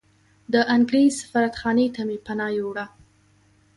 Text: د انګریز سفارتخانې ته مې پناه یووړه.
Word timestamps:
د 0.53 0.55
انګریز 0.75 1.13
سفارتخانې 1.21 1.87
ته 1.95 2.01
مې 2.07 2.17
پناه 2.25 2.51
یووړه. 2.57 2.85